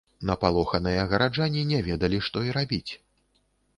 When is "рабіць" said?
2.59-2.91